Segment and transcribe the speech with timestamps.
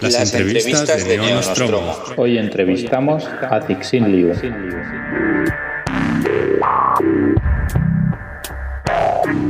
[0.00, 1.92] Las, entrevistas, de, Nostromo.
[2.16, 4.32] Hoy entrevistamos a Cixin Liu.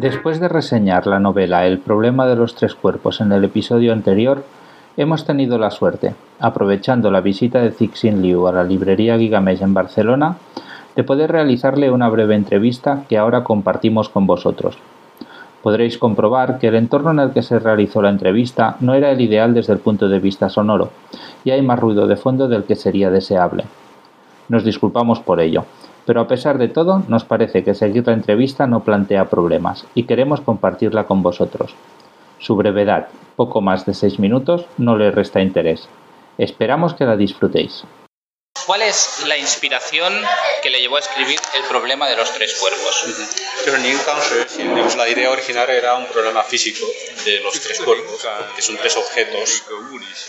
[0.00, 4.44] Después de reseñar la novela El problema de los tres cuerpos en el episodio anterior,
[4.96, 9.74] hemos tenido la suerte, aprovechando la visita de Cixin Liu a la librería Gigamesh en
[9.74, 10.38] Barcelona,
[10.96, 14.76] de poder realizarle una breve entrevista que ahora compartimos con vosotros.
[15.62, 19.20] Podréis comprobar que el entorno en el que se realizó la entrevista no era el
[19.20, 20.90] ideal desde el punto de vista sonoro,
[21.44, 23.64] y hay más ruido de fondo del que sería deseable.
[24.48, 25.64] Nos disculpamos por ello,
[26.04, 30.02] pero a pesar de todo nos parece que seguir la entrevista no plantea problemas y
[30.02, 31.74] queremos compartirla con vosotros.
[32.38, 33.06] Su brevedad,
[33.36, 35.88] poco más de seis minutos, no le resta interés.
[36.38, 37.84] Esperamos que la disfrutéis.
[38.66, 40.24] ¿Cuál es la inspiración
[40.62, 43.04] que le llevó a escribir El problema de los tres cuerpos?
[44.96, 46.86] la idea original era un problema físico
[47.24, 48.20] de los tres cuerpos,
[48.54, 49.62] que son tres objetos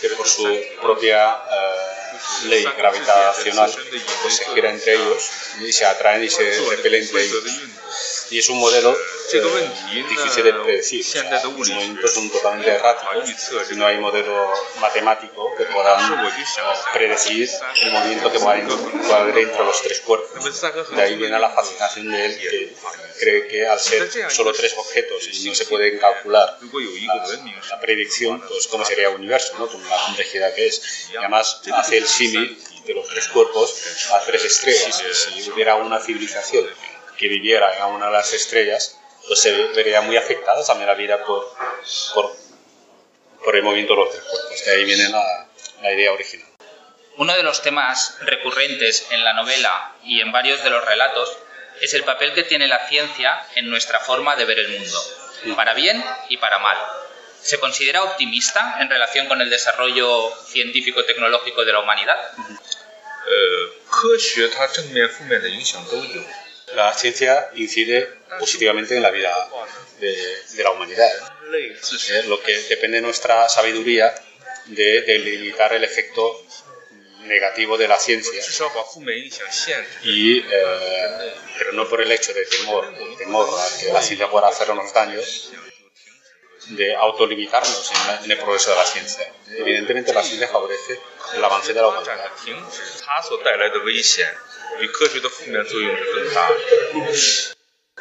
[0.00, 0.48] que por su
[0.80, 2.04] propia eh,
[2.44, 3.72] ley gravitacional
[4.22, 7.44] pues se giran entre ellos y se atraen y se repelen entre ellos
[8.30, 8.96] y es un modelo
[11.58, 13.30] movimientos son totalmente erráticos.
[13.70, 15.96] Y no hay modelo matemático que pueda
[16.92, 17.48] predecir
[17.82, 20.62] el movimiento que va a haber entre los tres cuerpos.
[20.90, 22.74] De ahí viene la fascinación de él, que
[23.18, 26.58] cree que al ser solo tres objetos y no se pueden calcular
[27.70, 29.68] la, predicción, pues cómo sería el universo, ¿no?
[29.68, 31.10] con la complejidad que es.
[31.12, 35.02] Y además hace el símil de los tres cuerpos a tres estrellas.
[35.12, 36.66] Si hubiera una civilización
[37.16, 41.24] que viviera en una de las estrellas, pues se vería muy afectada también la vida
[41.24, 41.52] por,
[42.14, 42.36] por,
[43.42, 44.64] por el movimiento de los tres cuerpos.
[44.64, 45.46] De ahí viene la,
[45.82, 46.48] la idea original.
[47.16, 51.36] Uno de los temas recurrentes en la novela y en varios de los relatos
[51.80, 55.00] es el papel que tiene la ciencia en nuestra forma de ver el mundo,
[55.56, 56.76] para bien y para mal.
[57.40, 62.16] ¿Se considera optimista en relación con el desarrollo científico-tecnológico de la humanidad?
[66.74, 68.08] La ciencia incide
[68.38, 69.32] positivamente en la vida
[70.00, 71.10] de, la humanidad.
[72.26, 74.14] lo que depende de nuestra sabiduría
[74.66, 76.44] de, delimitar el efecto
[77.22, 78.42] negativo de la ciencia
[80.02, 84.48] y eh, pero no por el hecho de temor, temor a que la ciencia pueda
[84.48, 85.20] hacernos daño
[86.68, 89.32] de autolimitarnos en, en el progreso de la ciencia.
[89.48, 91.00] Evidentemente la ciencia favorece
[91.34, 92.30] el avance de la humanidad.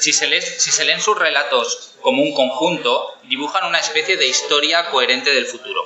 [0.00, 4.26] Si se, leen, si se leen sus relatos como un conjunto, dibujan una especie de
[4.26, 5.84] historia coherente del futuro.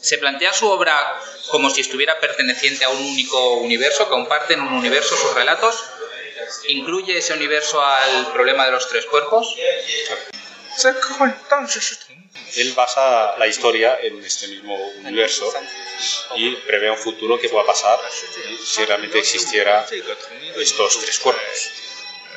[0.00, 1.20] Se plantea su obra
[1.50, 5.76] como si estuviera perteneciente a un único universo, comparten un universo sus relatos,
[6.68, 9.54] incluye ese universo al problema de los tres cuerpos.
[12.56, 15.52] Él basa la historia en este mismo universo
[16.36, 17.98] y prevé un futuro que pueda pasar
[18.64, 19.86] si realmente existiera
[20.56, 21.70] estos tres cuerpos.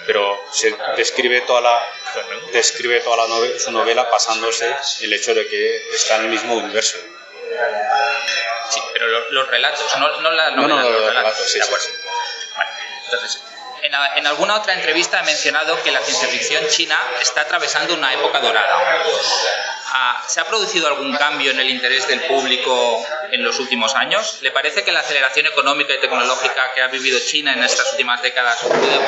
[0.05, 1.91] Pero se describe toda la
[2.53, 6.55] describe toda la novela, su novela pasándose el hecho de que está en el mismo
[6.55, 6.97] universo.
[8.69, 11.91] Sí, pero los, relatos, no, no la novela, no, no, los, relatos, sí, sí.
[13.05, 13.41] entonces,
[13.85, 18.39] en, alguna otra entrevista he mencionado que la ciencia ficción china está atravesando una época
[18.39, 19.03] dorada.
[19.97, 24.39] Ah, ¿Se ha producido algún cambio en el interés del público en los últimos años?
[24.41, 28.21] ¿Le parece que la aceleración económica y tecnológica que ha vivido China en estas últimas
[28.21, 28.57] décadas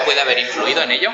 [0.06, 1.12] puede, haber influido en ello?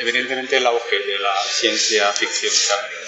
[0.00, 2.52] Evidentemente el auge de la ciencia ficción,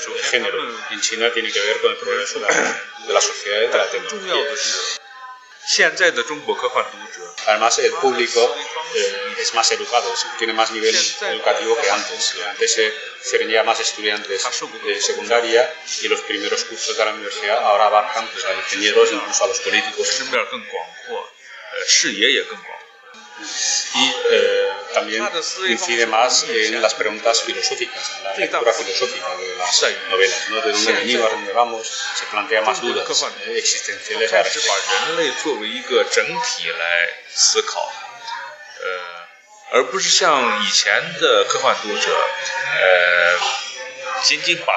[0.03, 0.59] su género
[0.91, 4.45] en China tiene que ver con el progreso de la sociedad y de la tecnología.
[7.47, 8.57] Además, el público
[8.95, 12.37] eh, es más educado, tiene más nivel educativo que antes.
[12.49, 14.43] Antes se, ya más estudiantes
[14.85, 19.45] de secundaria y los primeros cursos de la universidad ahora abarcan pues, a ingenieros, incluso
[19.45, 20.09] a los políticos
[23.96, 25.30] y eh, también
[25.68, 30.62] incide más en las preguntas filosóficas, en la lectura filosófica de las novelas, ¿no?
[30.62, 33.08] de dónde venimos, a dónde vamos, se plantea más dudas
[33.46, 34.72] eh, existenciales a respecto.
[39.74, 42.16] 而不是像以前的科幻读者，
[42.80, 43.40] 呃，
[44.22, 44.72] 仅仅把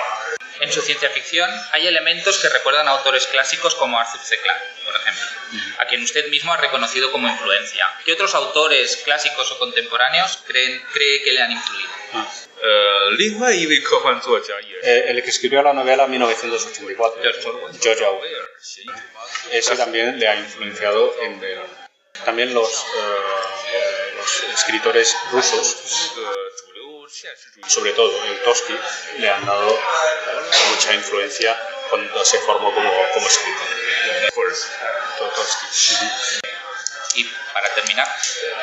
[0.62, 4.40] en su ciencia ficción hay elementos que recuerdan a autores clásicos como Arthur C.
[4.40, 5.26] Clarke, por ejemplo,
[5.80, 7.88] a quien usted mismo ha reconocido como influencia.
[8.06, 11.90] ¿Qué otros autores clásicos o contemporáneos creen, cree que le han influido?
[14.84, 18.36] Eh, el que escribió la novela 1984, George Orwell.
[19.52, 21.42] Ese también le ha influenciado en
[22.24, 26.14] también los, eh, los escritores rusos
[27.68, 28.76] Sobre todo en Toski
[29.20, 29.78] le han dado
[30.72, 31.58] mucha influencia
[31.90, 33.68] cuando se formó como, como escritor.
[37.16, 37.24] Y
[37.54, 38.08] para terminar,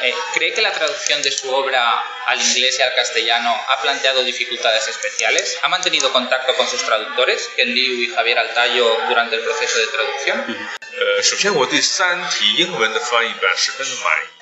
[0.03, 4.23] eh, ¿cree que la traducción de su obra al inglés y al castellano ha planteado
[4.25, 5.59] dificultades especiales?
[5.63, 9.87] ¿Ha mantenido contacto con sus traductores, Ken Liu y Javier Altayo, durante el proceso de
[9.89, 10.45] traducción?
[10.93, 11.23] Eh,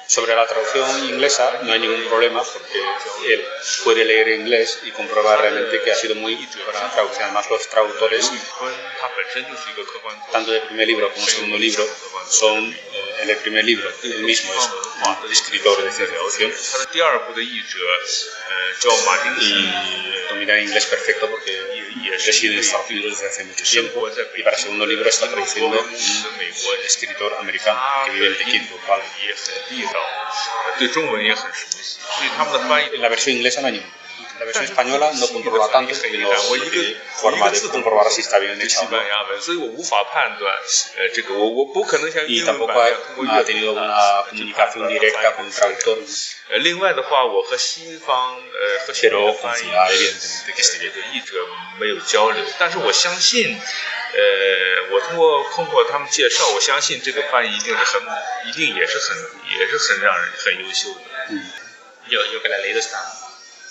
[0.06, 2.78] sobre la traducción inglesa no hay ningún problema porque
[3.26, 3.44] él
[3.82, 7.24] puede leer inglés y comprobar realmente que ha sido muy útil para la traducción.
[7.24, 8.30] Además, los traductores,
[10.30, 11.84] tanto del primer libro como del segundo libro,
[12.30, 14.68] son eh, en el primer libro, el mismo es
[15.00, 16.52] bueno, escritor de ciencia ficción.
[19.40, 19.52] Y
[20.30, 21.52] domina inglés perfecto porque
[22.26, 24.08] reside en Estados Unidos desde hace mucho tiempo.
[24.36, 29.02] Y para el segundo libro está traduciendo un escritor americano que vive en Pekín, Bhopal.
[32.92, 34.05] En la versión inglesa no hay ningún problema.
[34.38, 38.88] 但是西里巴拉当时很遗憾我一个一个字都不知道是咋的就强
[39.40, 40.54] 所以我无法判断
[40.96, 42.94] 呃这个我我不可能像英国版
[45.50, 45.74] 翻译
[46.58, 51.46] 另外的话我和西方呃和西德欧翻译啊也也就译者
[51.80, 58.02] 没有交流但是我相信呃我通过通过他们介绍我相信这个翻译一定是很
[58.48, 59.16] 一定也是很
[59.58, 61.00] 也是很让人很优秀的
[61.30, 61.42] 嗯
[62.08, 62.80] 有有给他雷的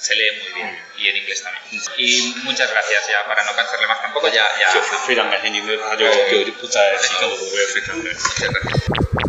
[0.01, 1.63] se lee muy bien y en inglés también.
[1.99, 8.19] Y muchas gracias ya para no cansarle más tampoco ya ya 就是非常感谢您的，他就就就不再细看了，我也非常感谢。
[8.19, 9.24] 谢谢大家。